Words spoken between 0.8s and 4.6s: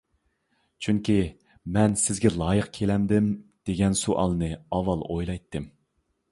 چۈنكى مەن سىزگە لايىق كېلەمدىم؟ دېگەن سوئالنى